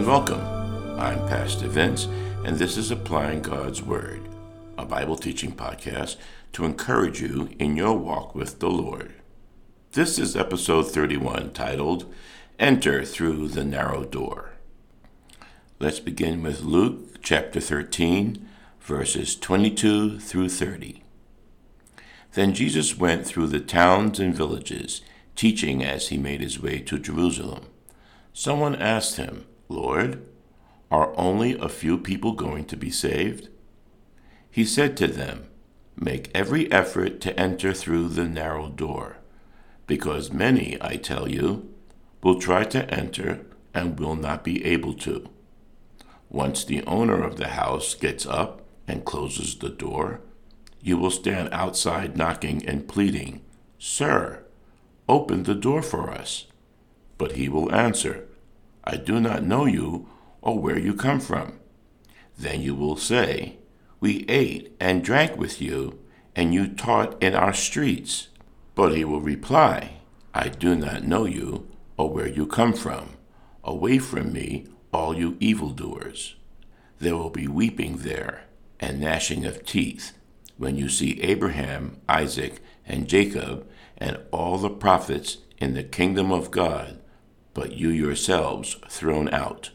and 0.00 0.08
welcome. 0.08 0.40
I'm 0.98 1.18
Pastor 1.28 1.68
Vince, 1.68 2.06
and 2.46 2.56
this 2.56 2.78
is 2.78 2.90
Applying 2.90 3.42
God's 3.42 3.82
Word, 3.82 4.22
a 4.78 4.86
Bible 4.86 5.16
teaching 5.16 5.52
podcast 5.52 6.16
to 6.54 6.64
encourage 6.64 7.20
you 7.20 7.50
in 7.58 7.76
your 7.76 7.98
walk 7.98 8.34
with 8.34 8.60
the 8.60 8.70
Lord. 8.70 9.12
This 9.92 10.18
is 10.18 10.34
episode 10.34 10.90
31 10.90 11.52
titled 11.52 12.10
Enter 12.58 13.04
Through 13.04 13.48
the 13.48 13.62
Narrow 13.62 14.04
Door. 14.04 14.52
Let's 15.78 16.00
begin 16.00 16.42
with 16.42 16.62
Luke 16.62 17.20
chapter 17.20 17.60
13, 17.60 18.48
verses 18.80 19.36
22 19.36 20.18
through 20.18 20.48
30. 20.48 21.02
Then 22.32 22.54
Jesus 22.54 22.96
went 22.96 23.26
through 23.26 23.48
the 23.48 23.60
towns 23.60 24.18
and 24.18 24.34
villages, 24.34 25.02
teaching 25.36 25.84
as 25.84 26.08
he 26.08 26.16
made 26.16 26.40
his 26.40 26.58
way 26.58 26.78
to 26.78 26.98
Jerusalem. 26.98 27.66
Someone 28.32 28.76
asked 28.76 29.16
him, 29.16 29.44
Lord, 29.70 30.26
are 30.90 31.16
only 31.16 31.56
a 31.56 31.68
few 31.68 31.96
people 31.96 32.32
going 32.32 32.64
to 32.64 32.76
be 32.76 32.90
saved? 32.90 33.48
He 34.50 34.64
said 34.64 34.96
to 34.96 35.06
them, 35.06 35.46
Make 35.94 36.28
every 36.34 36.70
effort 36.72 37.20
to 37.20 37.38
enter 37.38 37.72
through 37.72 38.08
the 38.08 38.24
narrow 38.24 38.68
door, 38.68 39.18
because 39.86 40.32
many, 40.32 40.76
I 40.80 40.96
tell 40.96 41.28
you, 41.28 41.72
will 42.20 42.40
try 42.40 42.64
to 42.64 42.92
enter 42.92 43.46
and 43.72 43.98
will 44.00 44.16
not 44.16 44.42
be 44.42 44.64
able 44.64 44.94
to. 44.94 45.30
Once 46.28 46.64
the 46.64 46.82
owner 46.84 47.22
of 47.22 47.36
the 47.36 47.48
house 47.48 47.94
gets 47.94 48.26
up 48.26 48.62
and 48.88 49.04
closes 49.04 49.56
the 49.56 49.68
door, 49.68 50.20
you 50.80 50.96
will 50.98 51.12
stand 51.12 51.48
outside 51.52 52.16
knocking 52.16 52.66
and 52.66 52.88
pleading, 52.88 53.40
Sir, 53.78 54.42
open 55.08 55.44
the 55.44 55.54
door 55.54 55.80
for 55.80 56.10
us. 56.10 56.46
But 57.18 57.32
he 57.32 57.48
will 57.48 57.72
answer, 57.72 58.26
I 58.90 58.96
do 58.96 59.20
not 59.20 59.44
know 59.44 59.66
you 59.66 60.08
or 60.42 60.58
where 60.58 60.76
you 60.76 60.94
come 60.94 61.20
from. 61.20 61.60
Then 62.36 62.60
you 62.60 62.74
will 62.74 62.96
say, 62.96 63.58
We 64.00 64.24
ate 64.28 64.74
and 64.80 65.04
drank 65.04 65.36
with 65.36 65.62
you, 65.62 66.00
and 66.34 66.52
you 66.52 66.66
taught 66.66 67.22
in 67.22 67.36
our 67.36 67.52
streets. 67.52 68.30
But 68.74 68.96
he 68.96 69.04
will 69.04 69.20
reply, 69.20 70.00
I 70.34 70.48
do 70.48 70.74
not 70.74 71.04
know 71.04 71.24
you 71.24 71.68
or 71.96 72.10
where 72.10 72.26
you 72.26 72.48
come 72.48 72.72
from. 72.72 73.10
Away 73.62 73.98
from 73.98 74.32
me, 74.32 74.66
all 74.92 75.16
you 75.16 75.36
evildoers. 75.38 76.34
There 76.98 77.16
will 77.16 77.30
be 77.30 77.46
weeping 77.46 77.98
there 77.98 78.46
and 78.80 79.00
gnashing 79.00 79.46
of 79.46 79.64
teeth 79.64 80.14
when 80.56 80.76
you 80.76 80.88
see 80.88 81.20
Abraham, 81.22 82.00
Isaac, 82.08 82.60
and 82.84 83.06
Jacob, 83.06 83.68
and 83.96 84.18
all 84.32 84.58
the 84.58 84.68
prophets 84.68 85.38
in 85.58 85.74
the 85.74 85.84
kingdom 85.84 86.32
of 86.32 86.50
God 86.50 87.00
but 87.54 87.72
you 87.72 87.88
yourselves 87.88 88.76
thrown 88.88 89.32
out. 89.32 89.70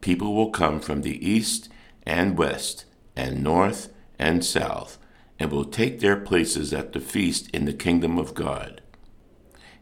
People 0.00 0.34
will 0.34 0.50
come 0.50 0.80
from 0.80 1.02
the 1.02 1.26
east 1.26 1.68
and 2.04 2.36
west, 2.36 2.84
and 3.16 3.42
north 3.42 3.88
and 4.18 4.44
south, 4.44 4.98
and 5.38 5.50
will 5.50 5.64
take 5.64 6.00
their 6.00 6.16
places 6.16 6.72
at 6.72 6.92
the 6.92 7.00
feast 7.00 7.48
in 7.50 7.64
the 7.64 7.72
kingdom 7.72 8.18
of 8.18 8.34
God. 8.34 8.82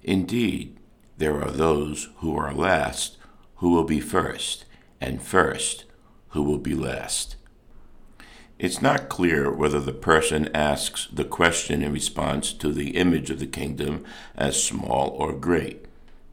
Indeed, 0.03 0.79
there 1.19 1.43
are 1.43 1.51
those 1.51 2.09
who 2.17 2.37
are 2.37 2.55
last 2.55 3.19
who 3.57 3.71
will 3.71 3.85
be 3.85 4.01
first, 4.01 4.65
and 5.01 5.23
first 5.23 5.85
who 6.31 6.43
will 6.43 6.59
be 6.59 6.75
last. 6.75 7.37
It's 8.59 8.81
not 8.81 9.09
clear 9.09 9.53
whether 9.53 9.81
the 9.81 9.93
person 9.93 10.49
asks 10.55 11.09
the 11.13 11.25
question 11.25 11.83
in 11.83 11.93
response 11.93 12.53
to 12.55 12.73
the 12.73 12.97
image 12.97 13.31
of 13.31 13.41
the 13.41 13.47
kingdom 13.47 14.05
as 14.37 14.63
small 14.63 15.11
or 15.11 15.33
great. 15.33 15.87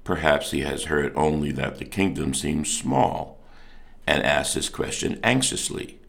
Perhaps 0.10 0.50
he 0.50 0.62
has 0.62 0.86
heard 0.86 1.14
only 1.16 1.52
that 1.52 1.78
the 1.78 1.86
kingdom 1.86 2.34
seems 2.34 2.76
small 2.76 3.38
and 4.08 4.24
asks 4.24 4.56
this 4.56 4.68
question 4.68 5.20
anxiously. 5.22 6.00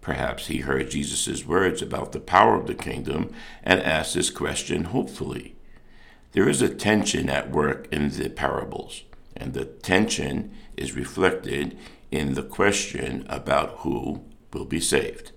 Perhaps 0.00 0.46
he 0.46 0.60
heard 0.60 0.90
Jesus' 0.90 1.44
words 1.44 1.82
about 1.82 2.12
the 2.12 2.20
power 2.20 2.58
of 2.58 2.66
the 2.66 2.74
kingdom 2.74 3.34
and 3.62 3.82
asked 3.82 4.14
this 4.14 4.30
question 4.30 4.84
hopefully. 4.84 5.56
There 6.32 6.48
is 6.48 6.62
a 6.62 6.74
tension 6.74 7.28
at 7.28 7.50
work 7.50 7.86
in 7.92 8.08
the 8.08 8.30
parables, 8.30 9.02
and 9.36 9.52
the 9.52 9.66
tension 9.66 10.50
is 10.78 10.96
reflected 10.96 11.76
in 12.10 12.32
the 12.32 12.42
question 12.42 13.26
about 13.28 13.80
who 13.80 14.24
will 14.54 14.64
be 14.64 14.80
saved. 14.80 15.32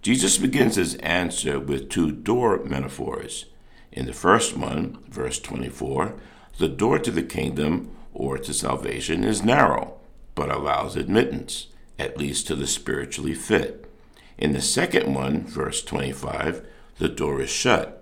Jesus 0.00 0.38
begins 0.38 0.76
his 0.76 0.94
answer 0.98 1.58
with 1.58 1.90
two 1.90 2.12
door 2.12 2.62
metaphors. 2.62 3.46
In 3.90 4.06
the 4.06 4.12
first 4.12 4.56
one, 4.56 5.02
verse 5.08 5.40
24, 5.40 6.14
the 6.58 6.68
door 6.68 6.98
to 6.98 7.10
the 7.10 7.22
kingdom 7.22 7.90
or 8.12 8.38
to 8.38 8.52
salvation 8.52 9.24
is 9.24 9.42
narrow, 9.42 9.98
but 10.34 10.50
allows 10.50 10.96
admittance, 10.96 11.68
at 11.98 12.18
least 12.18 12.46
to 12.46 12.54
the 12.54 12.66
spiritually 12.66 13.34
fit. 13.34 13.90
In 14.38 14.52
the 14.52 14.60
second 14.60 15.14
one, 15.14 15.46
verse 15.46 15.82
25, 15.82 16.66
the 16.98 17.08
door 17.08 17.40
is 17.40 17.50
shut. 17.50 18.00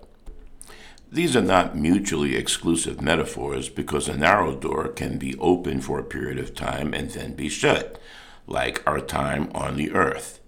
These 1.11 1.35
are 1.35 1.41
not 1.41 1.75
mutually 1.75 2.35
exclusive 2.35 3.01
metaphors 3.01 3.67
because 3.67 4.07
a 4.07 4.17
narrow 4.17 4.55
door 4.55 4.89
can 4.89 5.17
be 5.17 5.37
open 5.39 5.81
for 5.81 5.99
a 5.99 6.03
period 6.03 6.37
of 6.37 6.53
time 6.53 6.93
and 6.93 7.09
then 7.09 7.33
be 7.33 7.49
shut, 7.49 7.99
like 8.45 8.83
our 8.85 8.99
time 8.99 9.49
on 9.55 9.75
the 9.75 9.91
earth. 9.91 10.39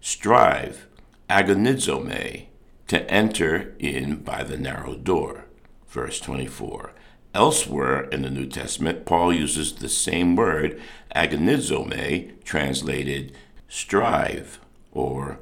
Strive, 0.00 0.86
agonizomai, 1.30 2.46
to 2.88 3.10
enter 3.10 3.74
in 3.78 4.16
by 4.16 4.42
the 4.42 4.56
narrow 4.56 4.94
door. 4.94 5.46
Verse 5.88 6.18
24. 6.20 6.93
Elsewhere 7.34 8.04
in 8.10 8.22
the 8.22 8.30
New 8.30 8.46
Testament, 8.46 9.04
Paul 9.04 9.32
uses 9.32 9.72
the 9.72 9.88
same 9.88 10.36
word, 10.36 10.80
agonizomai, 11.16 12.44
translated 12.44 13.32
strive 13.66 14.60
or 14.92 15.40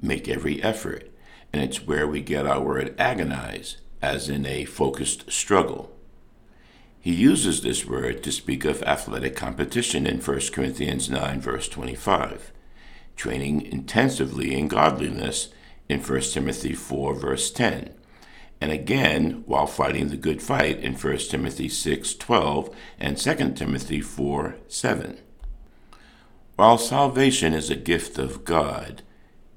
make 0.00 0.28
every 0.28 0.62
effort. 0.62 1.10
And 1.52 1.62
it's 1.62 1.86
where 1.86 2.08
we 2.08 2.22
get 2.22 2.46
our 2.46 2.60
word 2.60 2.94
agonize, 2.98 3.76
as 4.00 4.30
in 4.30 4.46
a 4.46 4.64
focused 4.64 5.30
struggle. 5.30 5.92
He 6.98 7.12
uses 7.12 7.60
this 7.60 7.84
word 7.84 8.22
to 8.22 8.32
speak 8.32 8.64
of 8.64 8.82
athletic 8.84 9.36
competition 9.36 10.06
in 10.06 10.20
1 10.20 10.40
Corinthians 10.52 11.10
9, 11.10 11.40
verse 11.40 11.68
25, 11.68 12.50
training 13.14 13.60
intensively 13.60 14.58
in 14.58 14.68
godliness 14.68 15.50
in 15.86 16.00
1 16.00 16.20
Timothy 16.22 16.72
4, 16.72 17.14
verse 17.14 17.50
10 17.50 17.95
and 18.60 18.72
again 18.72 19.42
while 19.46 19.66
fighting 19.66 20.08
the 20.08 20.16
good 20.16 20.42
fight 20.42 20.78
in 20.80 20.94
1 20.94 21.30
Timothy 21.30 21.68
6:12 21.68 22.74
and 22.98 23.18
2 23.18 23.56
Timothy 23.56 24.00
4:7. 24.00 25.18
While 26.56 26.78
salvation 26.78 27.52
is 27.52 27.68
a 27.68 27.76
gift 27.76 28.18
of 28.18 28.44
God, 28.44 29.02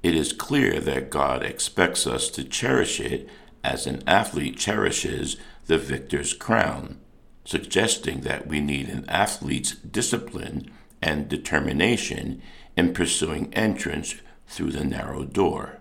it 0.02 0.14
is 0.14 0.32
clear 0.32 0.80
that 0.80 1.10
God 1.10 1.42
expects 1.42 2.06
us 2.06 2.28
to 2.30 2.44
cherish 2.44 3.00
it 3.00 3.28
as 3.64 3.86
an 3.86 4.02
athlete 4.06 4.56
cherishes 4.56 5.36
the 5.66 5.78
victor's 5.78 6.32
crown, 6.32 6.98
suggesting 7.44 8.20
that 8.20 8.46
we 8.46 8.60
need 8.60 8.88
an 8.88 9.08
athlete's 9.08 9.74
discipline 9.76 10.70
and 11.02 11.28
determination 11.28 12.42
in 12.76 12.92
pursuing 12.92 13.52
entrance 13.54 14.14
through 14.46 14.72
the 14.72 14.84
narrow 14.84 15.24
door. 15.24 15.78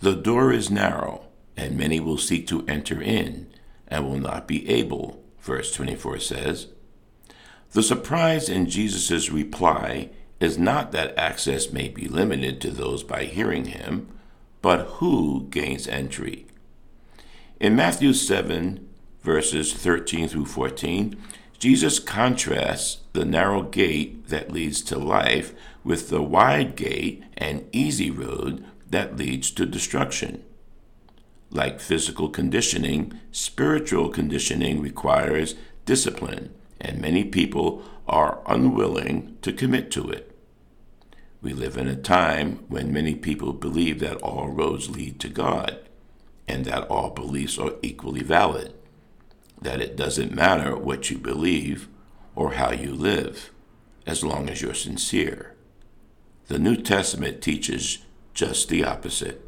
The 0.00 0.14
door 0.14 0.52
is 0.52 0.70
narrow, 0.70 1.25
and 1.56 1.76
many 1.76 2.00
will 2.00 2.18
seek 2.18 2.46
to 2.48 2.64
enter 2.66 3.00
in 3.00 3.46
and 3.88 4.06
will 4.06 4.18
not 4.18 4.46
be 4.46 4.68
able, 4.68 5.22
verse 5.40 5.72
24 5.72 6.18
says. 6.20 6.68
The 7.72 7.82
surprise 7.82 8.48
in 8.48 8.68
Jesus' 8.68 9.30
reply 9.30 10.10
is 10.40 10.58
not 10.58 10.92
that 10.92 11.16
access 11.18 11.72
may 11.72 11.88
be 11.88 12.08
limited 12.08 12.60
to 12.60 12.70
those 12.70 13.02
by 13.02 13.24
hearing 13.24 13.66
him, 13.66 14.08
but 14.60 14.86
who 14.86 15.46
gains 15.50 15.88
entry. 15.88 16.46
In 17.58 17.74
Matthew 17.74 18.12
7, 18.12 18.86
verses 19.22 19.72
13 19.72 20.28
through 20.28 20.46
14, 20.46 21.16
Jesus 21.58 21.98
contrasts 21.98 22.98
the 23.12 23.24
narrow 23.24 23.62
gate 23.62 24.28
that 24.28 24.52
leads 24.52 24.82
to 24.82 24.98
life 24.98 25.54
with 25.82 26.10
the 26.10 26.22
wide 26.22 26.76
gate 26.76 27.24
and 27.36 27.64
easy 27.72 28.10
road 28.10 28.64
that 28.90 29.16
leads 29.16 29.50
to 29.52 29.64
destruction. 29.64 30.44
Like 31.50 31.80
physical 31.80 32.28
conditioning, 32.28 33.20
spiritual 33.30 34.08
conditioning 34.08 34.80
requires 34.80 35.54
discipline, 35.84 36.52
and 36.80 37.00
many 37.00 37.24
people 37.24 37.82
are 38.06 38.40
unwilling 38.46 39.38
to 39.42 39.52
commit 39.52 39.90
to 39.92 40.10
it. 40.10 40.36
We 41.40 41.52
live 41.52 41.76
in 41.76 41.86
a 41.86 41.96
time 41.96 42.64
when 42.68 42.92
many 42.92 43.14
people 43.14 43.52
believe 43.52 44.00
that 44.00 44.16
all 44.16 44.48
roads 44.48 44.90
lead 44.90 45.20
to 45.20 45.28
God 45.28 45.78
and 46.48 46.64
that 46.64 46.88
all 46.88 47.10
beliefs 47.10 47.58
are 47.58 47.74
equally 47.82 48.22
valid, 48.22 48.74
that 49.60 49.80
it 49.80 49.96
doesn't 49.96 50.34
matter 50.34 50.76
what 50.76 51.10
you 51.10 51.18
believe 51.18 51.88
or 52.34 52.54
how 52.54 52.72
you 52.72 52.94
live, 52.94 53.52
as 54.06 54.24
long 54.24 54.48
as 54.48 54.60
you're 54.60 54.74
sincere. 54.74 55.54
The 56.48 56.58
New 56.58 56.76
Testament 56.76 57.42
teaches 57.42 57.98
just 58.34 58.68
the 58.68 58.84
opposite. 58.84 59.45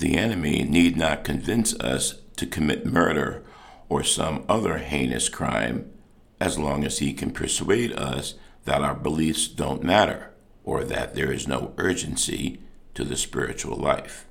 The 0.00 0.16
enemy 0.16 0.62
need 0.62 0.96
not 0.96 1.24
convince 1.24 1.74
us 1.74 2.22
to 2.36 2.46
commit 2.46 2.86
murder 2.86 3.44
or 3.90 4.02
some 4.02 4.46
other 4.48 4.78
heinous 4.78 5.28
crime, 5.28 5.92
as 6.40 6.58
long 6.58 6.84
as 6.84 7.00
he 7.00 7.12
can 7.12 7.32
persuade 7.32 7.92
us 7.92 8.32
that 8.64 8.80
our 8.80 8.94
beliefs 8.94 9.46
don't 9.46 9.84
matter 9.84 10.30
or 10.64 10.84
that 10.84 11.14
there 11.14 11.30
is 11.30 11.46
no 11.46 11.74
urgency 11.76 12.62
to 12.94 13.04
the 13.04 13.16
spiritual 13.16 13.76
life. 13.76 14.24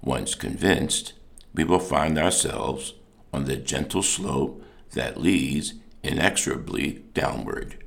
Once 0.00 0.34
convinced, 0.34 1.12
we 1.52 1.64
will 1.64 1.80
find 1.80 2.16
ourselves 2.16 2.94
on 3.30 3.44
the 3.44 3.56
gentle 3.56 4.02
slope 4.02 4.64
that 4.92 5.20
leads 5.20 5.74
inexorably 6.02 7.04
downward. 7.12 7.84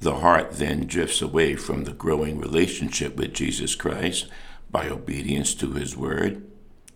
The 0.00 0.16
heart 0.16 0.52
then 0.52 0.86
drifts 0.86 1.22
away 1.22 1.56
from 1.56 1.84
the 1.84 1.94
growing 1.94 2.38
relationship 2.38 3.16
with 3.16 3.32
Jesus 3.32 3.74
Christ 3.74 4.26
by 4.70 4.88
obedience 4.88 5.54
to 5.54 5.72
his 5.72 5.96
word 5.96 6.42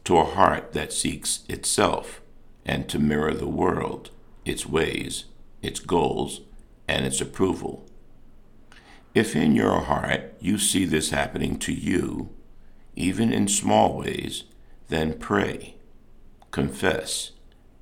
to 0.05 0.17
a 0.17 0.25
heart 0.25 0.73
that 0.73 0.93
seeks 0.93 1.45
itself 1.49 2.21
and 2.65 2.89
to 2.89 2.99
mirror 2.99 3.35
the 3.35 3.49
world, 3.49 4.11
its 4.45 4.67
ways, 4.67 5.25
its 5.63 5.81
goals, 5.81 6.41
and 6.89 7.07
its 7.07 7.21
approval. 7.21 7.87
If 9.15 9.37
in 9.37 9.55
your 9.55 9.81
heart 9.81 10.35
you 10.41 10.59
see 10.59 10.85
this 10.85 11.11
happening 11.11 11.59
to 11.61 11.73
you, 11.73 12.31
even 12.97 13.33
in 13.33 13.49
small 13.49 13.97
ways, 13.97 14.45
then 14.89 15.19
pray, 15.19 15.77
confess, 16.51 17.33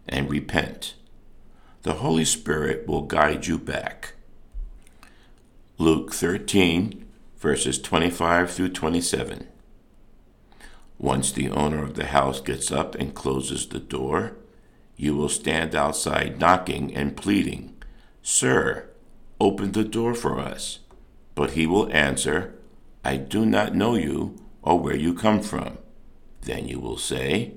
and 0.08 0.30
repent. 0.30 0.94
The 1.82 1.94
Holy 1.94 2.24
Spirit 2.24 2.86
will 2.86 3.02
guide 3.02 3.46
you 3.46 3.58
back. 3.58 4.14
Luke 5.78 6.12
13, 6.12 7.06
verses 7.38 7.80
25 7.80 8.50
through 8.50 8.68
27. 8.68 9.46
Once 11.00 11.32
the 11.32 11.48
owner 11.48 11.82
of 11.82 11.94
the 11.94 12.08
house 12.08 12.42
gets 12.42 12.70
up 12.70 12.94
and 12.96 13.14
closes 13.14 13.66
the 13.68 13.78
door, 13.78 14.36
you 14.96 15.16
will 15.16 15.30
stand 15.30 15.74
outside 15.74 16.38
knocking 16.38 16.94
and 16.94 17.16
pleading, 17.16 17.74
Sir, 18.22 18.86
open 19.40 19.72
the 19.72 19.82
door 19.82 20.14
for 20.14 20.38
us. 20.38 20.80
But 21.34 21.52
he 21.52 21.66
will 21.66 21.90
answer, 21.90 22.54
I 23.02 23.16
do 23.16 23.46
not 23.46 23.74
know 23.74 23.94
you 23.94 24.36
or 24.60 24.78
where 24.78 24.94
you 24.94 25.14
come 25.14 25.40
from. 25.40 25.78
Then 26.42 26.68
you 26.68 26.78
will 26.78 26.98
say, 26.98 27.54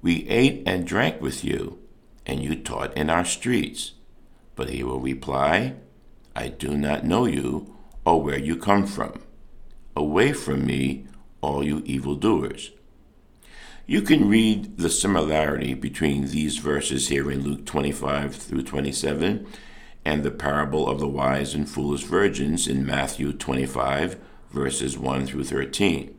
We 0.00 0.26
ate 0.26 0.62
and 0.64 0.86
drank 0.86 1.20
with 1.20 1.44
you, 1.44 1.78
and 2.24 2.42
you 2.42 2.56
taught 2.56 2.96
in 2.96 3.10
our 3.10 3.26
streets. 3.26 3.92
But 4.56 4.70
he 4.70 4.82
will 4.82 4.98
reply, 4.98 5.74
I 6.34 6.48
do 6.48 6.74
not 6.74 7.04
know 7.04 7.26
you 7.26 7.76
or 8.06 8.22
where 8.22 8.38
you 8.38 8.56
come 8.56 8.86
from. 8.86 9.20
Away 9.94 10.32
from 10.32 10.64
me, 10.64 11.06
all 11.42 11.62
you 11.62 11.82
evildoers. 11.84 12.70
You 13.90 14.02
can 14.02 14.28
read 14.28 14.76
the 14.76 14.90
similarity 14.90 15.72
between 15.72 16.26
these 16.26 16.58
verses 16.58 17.08
here 17.08 17.30
in 17.30 17.42
Luke 17.42 17.64
25 17.64 18.36
through 18.36 18.64
27 18.64 19.46
and 20.04 20.22
the 20.22 20.30
parable 20.30 20.86
of 20.86 21.00
the 21.00 21.08
wise 21.08 21.54
and 21.54 21.66
foolish 21.66 22.02
virgins 22.02 22.68
in 22.68 22.84
Matthew 22.84 23.32
25, 23.32 24.18
verses 24.50 24.98
1 24.98 25.26
through 25.26 25.44
13. 25.44 26.14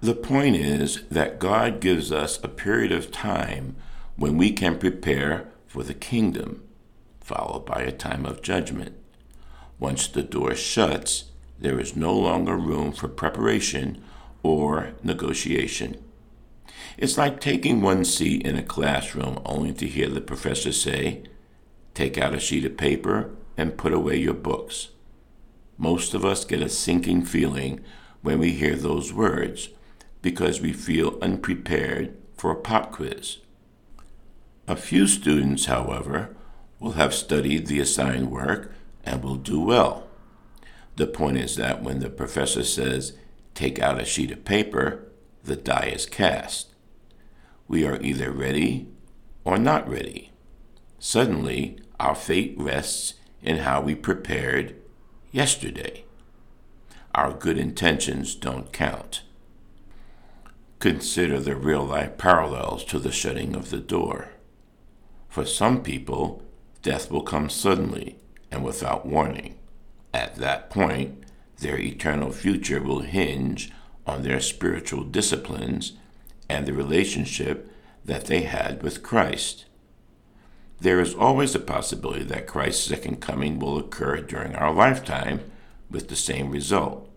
The 0.00 0.14
point 0.14 0.56
is 0.56 1.02
that 1.10 1.38
God 1.38 1.80
gives 1.80 2.10
us 2.10 2.42
a 2.42 2.48
period 2.48 2.92
of 2.92 3.12
time 3.12 3.76
when 4.16 4.38
we 4.38 4.50
can 4.50 4.78
prepare 4.78 5.48
for 5.66 5.82
the 5.82 5.92
kingdom, 5.92 6.62
followed 7.20 7.66
by 7.66 7.82
a 7.82 7.92
time 7.92 8.24
of 8.24 8.40
judgment. 8.40 8.96
Once 9.78 10.08
the 10.08 10.22
door 10.22 10.54
shuts, 10.54 11.24
there 11.58 11.78
is 11.78 11.94
no 11.94 12.14
longer 12.18 12.56
room 12.56 12.90
for 12.90 13.08
preparation 13.08 14.02
or 14.42 14.94
negotiation. 15.02 16.02
It's 16.96 17.18
like 17.18 17.40
taking 17.40 17.80
one 17.80 18.04
seat 18.04 18.46
in 18.46 18.56
a 18.56 18.62
classroom 18.62 19.40
only 19.44 19.72
to 19.74 19.86
hear 19.86 20.08
the 20.08 20.20
professor 20.20 20.72
say, 20.72 21.22
Take 21.94 22.16
out 22.16 22.34
a 22.34 22.40
sheet 22.40 22.64
of 22.64 22.76
paper 22.76 23.30
and 23.56 23.76
put 23.76 23.92
away 23.92 24.16
your 24.16 24.34
books. 24.34 24.90
Most 25.76 26.14
of 26.14 26.24
us 26.24 26.44
get 26.44 26.62
a 26.62 26.68
sinking 26.68 27.24
feeling 27.24 27.80
when 28.22 28.38
we 28.38 28.52
hear 28.52 28.76
those 28.76 29.12
words 29.12 29.68
because 30.22 30.60
we 30.60 30.72
feel 30.72 31.18
unprepared 31.20 32.16
for 32.36 32.50
a 32.50 32.56
pop 32.56 32.92
quiz. 32.92 33.38
A 34.68 34.76
few 34.76 35.06
students, 35.06 35.66
however, 35.66 36.34
will 36.78 36.92
have 36.92 37.14
studied 37.14 37.66
the 37.66 37.80
assigned 37.80 38.30
work 38.30 38.72
and 39.04 39.22
will 39.22 39.36
do 39.36 39.60
well. 39.60 40.06
The 40.96 41.06
point 41.06 41.38
is 41.38 41.56
that 41.56 41.82
when 41.82 41.98
the 41.98 42.10
professor 42.10 42.64
says, 42.64 43.14
Take 43.54 43.78
out 43.78 44.00
a 44.00 44.04
sheet 44.04 44.30
of 44.30 44.44
paper, 44.44 45.04
the 45.44 45.56
die 45.56 45.92
is 45.94 46.06
cast 46.06 46.72
we 47.72 47.86
are 47.86 47.98
either 48.02 48.30
ready 48.30 48.86
or 49.44 49.56
not 49.56 49.88
ready. 49.88 50.30
Suddenly, 50.98 51.78
our 51.98 52.14
fate 52.14 52.54
rests 52.58 53.14
in 53.42 53.58
how 53.58 53.80
we 53.80 53.94
prepared 53.94 54.76
yesterday. 55.30 56.04
Our 57.14 57.32
good 57.32 57.56
intentions 57.56 58.34
don't 58.34 58.74
count. 58.74 59.22
Consider 60.80 61.40
the 61.40 61.56
real 61.56 61.84
life 61.84 62.18
parallels 62.18 62.84
to 62.84 62.98
the 62.98 63.10
shutting 63.10 63.56
of 63.56 63.70
the 63.70 63.80
door. 63.80 64.32
For 65.30 65.46
some 65.46 65.82
people, 65.82 66.42
death 66.82 67.10
will 67.10 67.22
come 67.22 67.48
suddenly 67.48 68.16
and 68.50 68.62
without 68.62 69.06
warning. 69.06 69.58
At 70.12 70.36
that 70.36 70.68
point, 70.68 71.24
their 71.58 71.78
eternal 71.78 72.32
future 72.32 72.82
will 72.82 73.00
hinge 73.00 73.72
on 74.06 74.22
their 74.22 74.40
spiritual 74.40 75.04
disciplines 75.04 75.92
and 76.48 76.66
the 76.66 76.72
relationship 76.72 77.70
that 78.04 78.26
they 78.26 78.42
had 78.42 78.82
with 78.82 79.02
Christ. 79.02 79.64
There 80.80 81.00
is 81.00 81.14
always 81.14 81.54
a 81.54 81.60
possibility 81.60 82.24
that 82.24 82.48
Christ's 82.48 82.88
second 82.88 83.20
coming 83.20 83.58
will 83.58 83.78
occur 83.78 84.20
during 84.20 84.56
our 84.56 84.72
lifetime 84.72 85.40
with 85.90 86.08
the 86.08 86.16
same 86.16 86.50
result. 86.50 87.08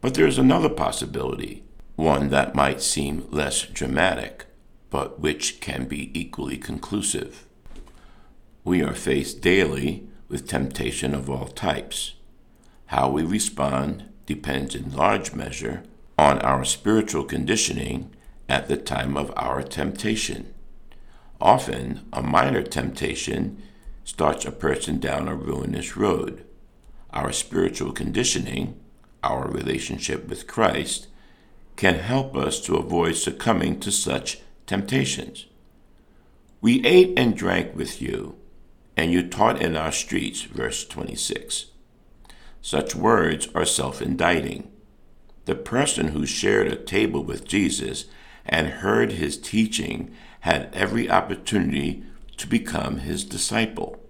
But 0.00 0.14
there 0.14 0.26
is 0.26 0.38
another 0.38 0.68
possibility, 0.68 1.64
one 1.96 2.28
that 2.30 2.54
might 2.54 2.80
seem 2.80 3.26
less 3.30 3.62
dramatic, 3.62 4.46
but 4.90 5.18
which 5.18 5.60
can 5.60 5.86
be 5.86 6.16
equally 6.18 6.56
conclusive. 6.56 7.46
We 8.62 8.82
are 8.82 8.94
faced 8.94 9.40
daily 9.40 10.06
with 10.28 10.46
temptation 10.46 11.14
of 11.14 11.28
all 11.28 11.48
types. 11.48 12.14
How 12.86 13.10
we 13.10 13.24
respond 13.24 14.04
depends 14.26 14.74
in 14.74 14.94
large 14.94 15.34
measure 15.34 15.82
on 16.22 16.38
our 16.42 16.64
spiritual 16.64 17.24
conditioning 17.24 18.08
at 18.48 18.68
the 18.68 18.76
time 18.76 19.16
of 19.16 19.32
our 19.34 19.60
temptation. 19.60 20.54
Often, 21.40 22.06
a 22.12 22.22
minor 22.22 22.62
temptation 22.62 23.60
starts 24.04 24.44
a 24.44 24.52
person 24.52 25.00
down 25.00 25.26
a 25.26 25.34
ruinous 25.34 25.96
road. 25.96 26.44
Our 27.12 27.32
spiritual 27.32 27.90
conditioning, 27.90 28.78
our 29.24 29.48
relationship 29.48 30.28
with 30.28 30.46
Christ, 30.46 31.08
can 31.74 31.96
help 31.96 32.36
us 32.36 32.60
to 32.60 32.76
avoid 32.76 33.16
succumbing 33.16 33.80
to 33.80 33.90
such 33.90 34.42
temptations. 34.64 35.46
We 36.60 36.86
ate 36.86 37.18
and 37.18 37.36
drank 37.36 37.74
with 37.74 38.00
you, 38.00 38.36
and 38.96 39.10
you 39.10 39.28
taught 39.28 39.60
in 39.60 39.76
our 39.76 39.90
streets, 39.90 40.42
verse 40.42 40.86
26. 40.86 41.66
Such 42.60 42.94
words 42.94 43.48
are 43.56 43.64
self 43.64 44.00
indicting. 44.00 44.71
The 45.44 45.54
person 45.54 46.08
who 46.08 46.24
shared 46.24 46.68
a 46.68 46.76
table 46.76 47.24
with 47.24 47.46
Jesus 47.46 48.06
and 48.46 48.68
heard 48.68 49.12
his 49.12 49.36
teaching 49.38 50.12
had 50.40 50.70
every 50.72 51.10
opportunity 51.10 52.04
to 52.36 52.46
become 52.46 52.98
his 52.98 53.24
disciple. 53.24 54.00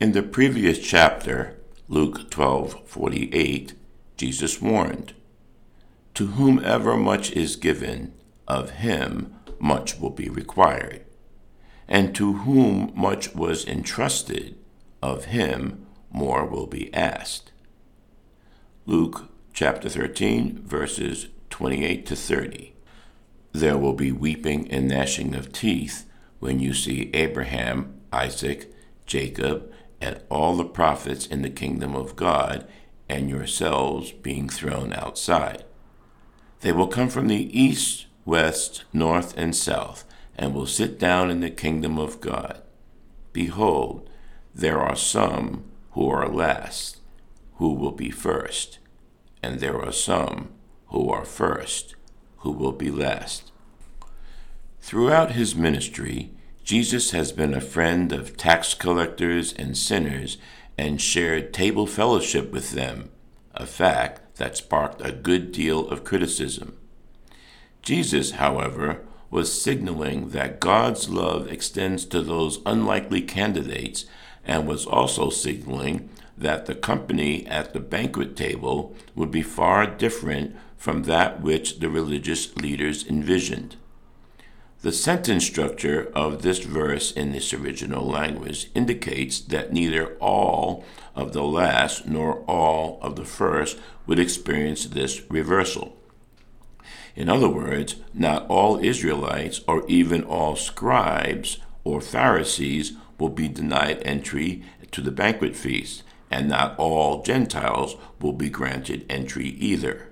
In 0.00 0.12
the 0.12 0.22
previous 0.22 0.78
chapter, 0.78 1.58
Luke 1.88 2.30
12:48, 2.30 3.74
Jesus 4.16 4.62
warned, 4.62 5.14
"To 6.14 6.26
whomever 6.26 6.96
much 6.96 7.32
is 7.32 7.56
given, 7.56 8.12
of 8.46 8.70
him 8.70 9.34
much 9.58 9.98
will 9.98 10.10
be 10.10 10.28
required, 10.28 11.04
and 11.88 12.14
to 12.14 12.34
whom 12.34 12.92
much 12.94 13.34
was 13.34 13.66
entrusted, 13.66 14.56
of 15.02 15.26
him 15.26 15.86
more 16.10 16.44
will 16.46 16.66
be 16.66 16.92
asked." 16.94 17.50
Luke 18.86 19.28
chapter 19.58 19.88
13 19.88 20.62
verses 20.62 21.26
28 21.50 22.06
to 22.06 22.14
30. 22.14 22.74
There 23.50 23.76
will 23.76 23.92
be 23.92 24.12
weeping 24.12 24.70
and 24.70 24.86
gnashing 24.86 25.34
of 25.34 25.50
teeth 25.50 26.08
when 26.38 26.60
you 26.60 26.72
see 26.72 27.10
Abraham, 27.12 28.00
Isaac, 28.12 28.72
Jacob, 29.04 29.68
and 30.00 30.20
all 30.30 30.56
the 30.56 30.64
prophets 30.64 31.26
in 31.26 31.42
the 31.42 31.50
kingdom 31.50 31.96
of 31.96 32.14
God, 32.14 32.68
and 33.08 33.28
yourselves 33.28 34.12
being 34.12 34.48
thrown 34.48 34.92
outside. 34.92 35.64
They 36.60 36.70
will 36.70 36.86
come 36.86 37.08
from 37.08 37.26
the 37.26 37.60
east, 37.60 38.06
west, 38.24 38.84
north, 38.92 39.36
and 39.36 39.56
south, 39.56 40.04
and 40.36 40.54
will 40.54 40.66
sit 40.66 41.00
down 41.00 41.32
in 41.32 41.40
the 41.40 41.50
kingdom 41.50 41.98
of 41.98 42.20
God. 42.20 42.62
Behold, 43.32 44.08
there 44.54 44.78
are 44.78 44.94
some 44.94 45.64
who 45.94 46.08
are 46.08 46.28
last, 46.28 46.98
who 47.54 47.74
will 47.74 47.90
be 47.90 48.12
first, 48.12 48.78
and 49.42 49.60
there 49.60 49.80
are 49.80 49.92
some 49.92 50.50
who 50.88 51.10
are 51.10 51.24
first, 51.24 51.94
who 52.38 52.50
will 52.50 52.72
be 52.72 52.90
last. 52.90 53.52
Throughout 54.80 55.32
his 55.32 55.54
ministry, 55.54 56.30
Jesus 56.64 57.10
has 57.10 57.32
been 57.32 57.54
a 57.54 57.60
friend 57.60 58.12
of 58.12 58.36
tax 58.36 58.74
collectors 58.74 59.52
and 59.52 59.76
sinners 59.76 60.38
and 60.76 61.00
shared 61.00 61.52
table 61.52 61.86
fellowship 61.86 62.52
with 62.52 62.72
them, 62.72 63.10
a 63.54 63.66
fact 63.66 64.36
that 64.36 64.56
sparked 64.56 65.04
a 65.04 65.12
good 65.12 65.52
deal 65.52 65.88
of 65.88 66.04
criticism. 66.04 66.76
Jesus, 67.82 68.32
however, 68.32 69.04
was 69.30 69.60
signaling 69.60 70.30
that 70.30 70.60
God's 70.60 71.10
love 71.10 71.48
extends 71.48 72.04
to 72.06 72.22
those 72.22 72.60
unlikely 72.64 73.22
candidates 73.22 74.06
and 74.44 74.66
was 74.66 74.86
also 74.86 75.28
signaling 75.28 76.08
that 76.38 76.66
the 76.66 76.74
company 76.74 77.46
at 77.46 77.72
the 77.72 77.80
banquet 77.80 78.36
table 78.36 78.94
would 79.14 79.30
be 79.30 79.42
far 79.42 79.86
different 79.86 80.56
from 80.76 81.02
that 81.04 81.40
which 81.42 81.80
the 81.80 81.90
religious 81.90 82.54
leaders 82.56 83.06
envisioned. 83.06 83.76
The 84.80 84.92
sentence 84.92 85.44
structure 85.44 86.08
of 86.14 86.42
this 86.42 86.60
verse 86.60 87.10
in 87.10 87.32
this 87.32 87.52
original 87.52 88.06
language 88.06 88.70
indicates 88.76 89.40
that 89.40 89.72
neither 89.72 90.14
all 90.18 90.84
of 91.16 91.32
the 91.32 91.42
last 91.42 92.06
nor 92.06 92.44
all 92.44 93.00
of 93.02 93.16
the 93.16 93.24
first 93.24 93.76
would 94.06 94.20
experience 94.20 94.86
this 94.86 95.22
reversal. 95.28 95.96
In 97.16 97.28
other 97.28 97.48
words, 97.48 97.96
not 98.14 98.46
all 98.48 98.78
Israelites 98.78 99.62
or 99.66 99.84
even 99.88 100.22
all 100.22 100.54
scribes 100.54 101.58
or 101.82 102.00
Pharisees 102.00 102.92
will 103.18 103.30
be 103.30 103.48
denied 103.48 104.00
entry 104.04 104.62
to 104.92 105.00
the 105.00 105.10
banquet 105.10 105.56
feast, 105.56 106.04
and 106.30 106.48
not 106.48 106.78
all 106.78 107.22
Gentiles 107.22 107.96
will 108.20 108.32
be 108.32 108.50
granted 108.50 109.06
entry 109.08 109.48
either. 109.48 110.08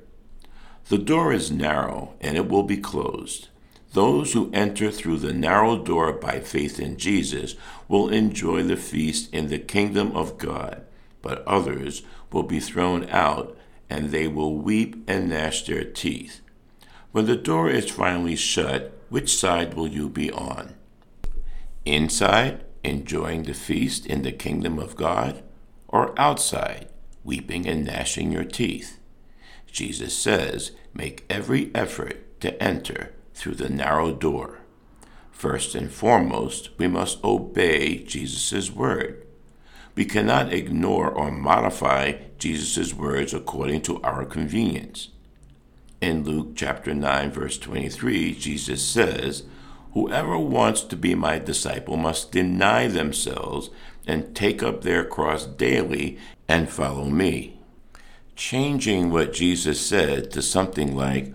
The 0.89 0.99
door 0.99 1.33
is 1.33 1.51
narrow, 1.51 2.15
and 2.21 2.37
it 2.37 2.49
will 2.49 2.63
be 2.63 2.77
closed. 2.77 3.49
Those 3.93 4.35
who 4.35 4.51
enter 4.53 4.91
through 4.91 5.19
the 5.19 5.33
narrow 5.33 5.83
door 5.83 6.13
by 6.13 6.41
faith 6.41 6.79
in 6.79 6.97
Jesus 6.97 7.57
will 7.89 8.09
enjoy 8.09 8.63
the 8.63 8.77
feast 8.77 9.33
in 9.33 9.49
the 9.49 9.59
kingdom 9.59 10.13
of 10.13 10.39
God, 10.39 10.83
but 11.23 11.47
others 11.47 12.03
will 12.31 12.43
be 12.43 12.61
thrown 12.61 13.09
out, 13.11 13.57
and 13.89 14.11
they 14.11 14.29
will 14.29 14.57
weep 14.57 15.03
and 15.09 15.29
gnash 15.29 15.65
their 15.65 15.85
teeth. 15.85 16.41
When 17.13 17.27
the 17.27 17.37
door 17.37 17.71
is 17.71 17.91
finally 17.91 18.37
shut, 18.37 18.93
which 19.09 19.35
side 19.35 19.75
will 19.75 19.89
you 19.89 20.09
be 20.09 20.31
on? 20.31 20.75
Inside, 21.85 22.65
enjoying 22.85 23.45
the 23.45 23.55
feast 23.55 24.07
in 24.07 24.23
the 24.23 24.33
kingdom 24.33 24.79
of 24.79 24.97
God, 24.97 25.43
or 25.97 26.21
outside, 26.21 26.87
weeping 27.25 27.67
and 27.67 27.87
gnashing 27.87 28.31
your 28.31 28.45
teeth? 28.45 28.99
Jesus 29.67 30.17
says, 30.17 30.73
Make 30.93 31.25
every 31.31 31.71
effort 31.75 32.41
to 32.41 32.62
enter 32.62 33.12
through 33.35 33.55
the 33.55 33.71
narrow 33.71 34.12
door. 34.12 34.61
First 35.31 35.75
and 35.75 35.91
foremost, 35.91 36.71
we 36.79 36.87
must 36.87 37.23
obey 37.25 37.99
Jesus' 37.99 38.71
word. 38.71 39.26
We 39.95 40.05
cannot 40.05 40.53
ignore 40.53 41.11
or 41.11 41.31
modify 41.31 42.15
Jesus' 42.38 42.93
words 42.93 43.33
according 43.33 43.81
to 43.83 44.03
our 44.03 44.26
convenience. 44.26 45.09
In 46.03 46.25
Luke 46.25 46.57
chapter 46.57 46.95
9, 46.95 47.31
verse 47.31 47.57
23, 47.57 48.35
Jesus 48.35 48.85
says, 48.85 49.45
Whoever 49.95 50.38
wants 50.38 50.83
to 50.83 50.97
be 50.97 51.15
my 51.15 51.38
disciple 51.38 51.97
must 51.97 52.33
deny 52.33 52.87
themselves 52.87 53.71
and 54.07 54.35
take 54.35 54.63
up 54.63 54.83
their 54.83 55.05
cross 55.05 55.47
daily 55.47 56.19
and 56.49 56.69
follow 56.69 57.07
me. 57.07 57.59
Changing 58.37 59.11
what 59.11 59.33
Jesus 59.33 59.81
said 59.81 60.31
to 60.33 60.43
something 60.43 60.95
like, 60.95 61.33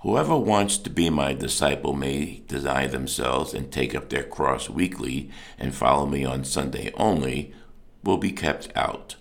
Whoever 0.00 0.36
wants 0.36 0.78
to 0.78 0.90
be 0.90 1.10
my 1.10 1.32
disciple 1.32 1.92
may 1.92 2.42
deny 2.48 2.88
themselves 2.88 3.54
and 3.54 3.70
take 3.70 3.94
up 3.94 4.08
their 4.08 4.24
cross 4.24 4.68
weekly 4.68 5.30
and 5.58 5.72
follow 5.72 6.06
me 6.06 6.24
on 6.24 6.44
Sunday 6.44 6.90
only, 6.94 7.54
will 8.02 8.16
be 8.16 8.32
kept 8.32 8.68
out. 8.76 9.14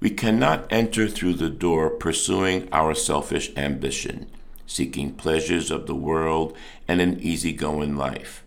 We 0.00 0.10
cannot 0.10 0.70
enter 0.70 1.08
through 1.08 1.34
the 1.34 1.48
door 1.48 1.88
pursuing 1.88 2.68
our 2.70 2.94
selfish 2.94 3.50
ambition, 3.56 4.30
seeking 4.66 5.14
pleasures 5.14 5.70
of 5.70 5.86
the 5.86 5.94
world 5.94 6.54
and 6.86 7.00
an 7.00 7.18
easygoing 7.20 7.96
life. 7.96 8.43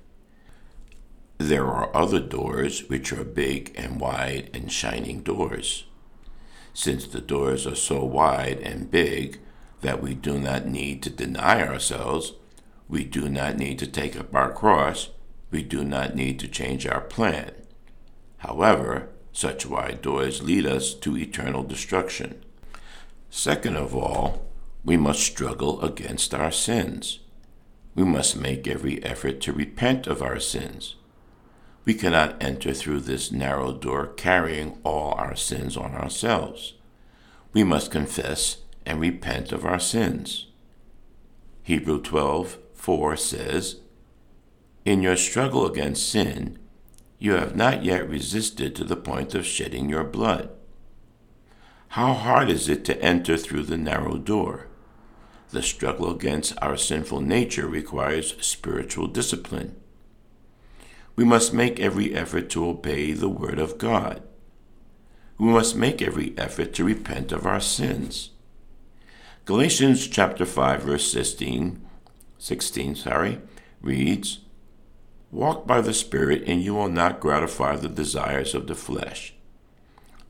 There 1.38 1.67
are 1.67 1.96
other 1.96 2.20
doors 2.20 2.89
which 2.89 3.13
are 3.13 3.24
big 3.24 3.72
and 3.75 4.01
wide 4.01 4.50
and 4.56 4.72
shining 4.72 5.22
doors. 5.22 5.86
Since 6.74 7.08
the 7.08 7.22
doors 7.22 7.67
are 7.67 7.75
so 7.75 8.03
wide 8.03 8.60
and 8.60 8.89
big 8.89 9.39
that 9.82 10.01
we 10.01 10.15
do 10.15 10.39
not 10.39 10.65
need 10.65 11.03
to 11.03 11.12
deny 11.12 11.62
ourselves, 11.62 12.34
we 12.88 13.03
do 13.03 13.29
not 13.29 13.58
need 13.58 13.77
to 13.79 13.88
take 13.88 14.20
up 14.20 14.34
our 14.34 14.51
cross, 14.51 15.10
we 15.51 15.62
do 15.62 15.84
not 15.84 16.15
need 16.15 16.39
to 16.39 16.48
change 16.48 16.88
our 16.88 17.01
plan. 17.01 17.51
However, 18.38 19.10
such 19.32 19.67
wide 19.67 20.01
doors 20.01 20.41
lead 20.41 20.65
us 20.65 20.96
to 20.96 21.17
eternal 21.17 21.62
destruction. 21.62 22.44
Second 23.29 23.77
of 23.77 23.96
all, 23.96 24.48
we 24.84 24.98
must 24.98 25.20
struggle 25.20 25.82
against 25.82 26.34
our 26.34 26.51
sins. 26.51 27.20
We 27.94 28.03
must 28.03 28.36
make 28.36 28.67
every 28.67 29.03
effort 29.03 29.39
to 29.41 29.53
repent 29.53 30.08
of 30.08 30.24
our 30.24 30.39
sins. 30.39 30.96
We 31.88 31.94
cannot 31.94 32.44
enter 32.44 32.74
through 32.74 33.00
this 33.00 33.32
narrow 33.32 33.72
door 33.72 34.08
carrying 34.08 34.77
all 34.84 35.13
our 35.13 35.38
sins 35.38 35.77
on 35.77 35.96
ourselves. 35.96 36.74
We 37.53 37.63
must 37.63 37.91
confess 37.91 38.58
and 38.86 39.00
repent 39.00 39.53
of 39.53 39.63
our 39.63 39.79
sins. 39.79 40.48
Hebrew 41.63 42.01
12 42.01 42.58
4 42.74 43.15
says, 43.15 43.79
In 44.84 45.01
your 45.01 45.15
struggle 45.15 45.65
against 45.65 46.10
sin, 46.10 46.60
you 47.20 47.36
have 47.36 47.56
not 47.56 47.86
yet 47.86 48.10
resisted 48.10 48.75
to 48.75 48.84
the 48.84 48.98
point 48.98 49.34
of 49.34 49.46
shedding 49.46 49.88
your 49.88 50.03
blood. 50.03 50.50
How 51.89 52.12
hard 52.12 52.50
is 52.50 52.67
it 52.67 52.84
to 52.84 53.01
enter 53.01 53.38
through 53.38 53.63
the 53.63 53.77
narrow 53.77 54.17
door? 54.17 54.67
The 55.51 55.62
struggle 55.62 56.12
against 56.12 56.53
our 56.62 56.75
sinful 56.75 57.22
nature 57.22 57.65
requires 57.65 58.36
spiritual 58.46 59.08
discipline. 59.08 59.77
We 61.18 61.26
must 61.26 61.52
make 61.52 61.80
every 61.80 62.14
effort 62.14 62.48
to 62.52 62.70
obey 62.70 63.12
the 63.12 63.28
Word 63.28 63.58
of 63.58 63.80
God. 63.80 64.22
We 65.40 65.48
must 65.48 65.76
make 65.76 66.00
every 66.00 66.36
effort 66.38 66.74
to 66.76 66.84
repent 66.84 67.32
of 67.32 67.44
our 67.44 67.60
sins. 67.60 68.30
Galatians 69.46 70.08
chapter 70.08 70.46
5 70.46 70.84
verse 70.84 71.12
16, 71.12 71.82
16 72.38 72.96
sorry, 72.96 73.42
reads, 73.82 74.42
Walk 75.32 75.66
by 75.66 75.82
the 75.82 75.94
Spirit, 75.94 76.44
and 76.46 76.62
you 76.62 76.76
will 76.76 76.88
not 76.88 77.20
gratify 77.20 77.78
the 77.78 77.90
desires 77.90 78.54
of 78.54 78.68
the 78.68 78.76
flesh. 78.76 79.34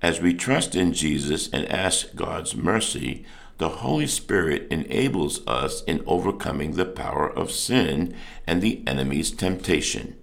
As 0.01 0.21
we 0.21 0.33
trust 0.33 0.73
in 0.73 0.93
Jesus 0.93 1.49
and 1.49 1.69
ask 1.69 2.15
God's 2.15 2.55
mercy, 2.55 3.25
the 3.57 3.69
Holy 3.69 4.07
Spirit 4.07 4.71
enables 4.71 5.45
us 5.47 5.83
in 5.83 6.01
overcoming 6.07 6.71
the 6.71 6.85
power 6.85 7.29
of 7.29 7.51
sin 7.51 8.15
and 8.47 8.61
the 8.61 8.83
enemy's 8.87 9.31
temptation. 9.31 10.15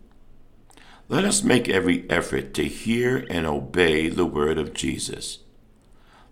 Let 1.09 1.25
us 1.25 1.43
make 1.43 1.69
every 1.69 2.09
effort 2.09 2.55
to 2.55 2.65
hear 2.65 3.27
and 3.29 3.47
obey 3.47 4.09
the 4.09 4.25
word 4.25 4.59
of 4.59 4.73
Jesus. 4.73 5.41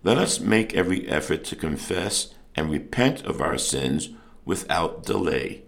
Let 0.03 0.17
us 0.17 0.39
make 0.39 0.73
every 0.73 1.07
effort 1.07 1.43
to 1.45 1.55
confess 1.55 2.33
and 2.55 2.71
repent 2.71 3.23
of 3.23 3.39
our 3.39 3.57
sins 3.57 4.09
without 4.45 5.05
delay. 5.05 5.63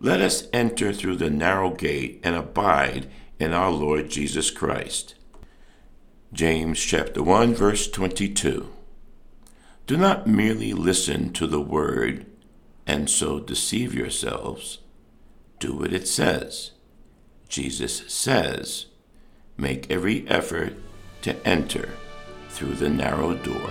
Let 0.00 0.20
us 0.20 0.48
enter 0.52 0.92
through 0.92 1.16
the 1.16 1.30
narrow 1.30 1.70
gate 1.70 2.20
and 2.22 2.36
abide 2.36 3.08
in 3.40 3.52
our 3.52 3.70
Lord 3.70 4.08
Jesus 4.08 4.50
Christ. 4.50 5.14
James 6.32 6.80
chapter 6.80 7.22
1 7.22 7.54
verse 7.54 7.90
22. 7.90 8.72
Do 9.86 9.96
not 9.96 10.26
merely 10.26 10.72
listen 10.72 11.32
to 11.32 11.46
the 11.46 11.60
word 11.60 12.26
and 12.86 13.10
so 13.10 13.40
deceive 13.40 13.94
yourselves. 13.94 14.78
Do 15.58 15.74
what 15.74 15.92
it 15.92 16.06
says. 16.06 16.72
Jesus 17.48 18.02
says, 18.12 18.86
make 19.56 19.90
every 19.90 20.26
effort 20.28 20.74
to 21.22 21.46
enter 21.46 21.90
through 22.50 22.74
the 22.74 22.88
narrow 22.88 23.34
door. 23.34 23.70